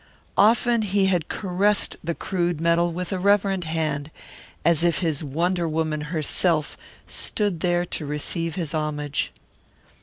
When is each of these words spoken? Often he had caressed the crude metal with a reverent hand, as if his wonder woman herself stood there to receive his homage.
Often 0.39 0.81
he 0.97 1.05
had 1.05 1.27
caressed 1.27 1.95
the 2.03 2.15
crude 2.15 2.59
metal 2.59 2.91
with 2.91 3.11
a 3.11 3.19
reverent 3.19 3.65
hand, 3.65 4.09
as 4.65 4.83
if 4.83 4.97
his 4.97 5.23
wonder 5.23 5.69
woman 5.69 6.01
herself 6.09 6.75
stood 7.05 7.59
there 7.59 7.85
to 7.85 8.07
receive 8.07 8.55
his 8.55 8.73
homage. 8.73 9.31